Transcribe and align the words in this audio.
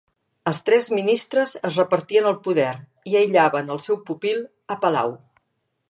Els 0.51 0.59
tres 0.69 0.87
ministres 0.99 1.53
es 1.69 1.77
repartien 1.81 2.31
el 2.31 2.39
poder 2.47 2.71
i 3.13 3.21
aïllaven 3.21 3.71
al 3.75 3.83
seu 3.87 4.01
pupil 4.11 4.45
a 4.77 4.81
palau. 4.87 5.15